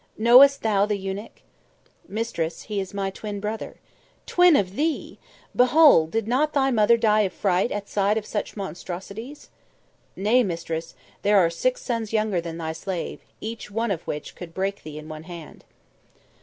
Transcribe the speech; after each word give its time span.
Know'st 0.17 0.63
thou 0.63 0.87
the 0.87 0.97
eunuch?" 0.97 1.43
"Mistress, 2.07 2.63
he 2.63 2.79
is 2.79 2.91
my 2.91 3.11
twin 3.11 3.39
brother." 3.39 3.75
"Twin 4.25 4.55
of 4.55 4.75
thee! 4.75 5.19
Behold, 5.55 6.09
did 6.09 6.27
not 6.27 6.53
thy 6.53 6.71
mother 6.71 6.97
die 6.97 7.19
of 7.21 7.33
fright, 7.33 7.71
at 7.71 7.87
sight 7.87 8.17
of 8.17 8.25
such 8.25 8.57
monstrosities?" 8.57 9.51
"Nay, 10.15 10.41
mistress, 10.41 10.95
there 11.21 11.37
are 11.37 11.51
six 11.51 11.83
sons 11.83 12.11
younger 12.13 12.41
than 12.41 12.57
thy 12.57 12.71
slave, 12.73 13.19
each 13.41 13.69
one 13.69 13.91
of 13.91 14.01
which 14.07 14.33
could 14.33 14.55
break 14.55 14.81
thee 14.81 14.97
in 14.97 15.07
one 15.07 15.25
hand." 15.25 15.65